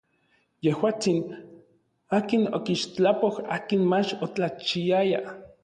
[0.65, 1.19] Yejuatsin,
[2.17, 5.25] akin okixtlapoj akin mach otlachiaya.